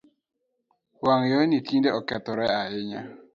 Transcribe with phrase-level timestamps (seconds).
[1.05, 3.01] Wangayoo ni tinde okethoree ahinya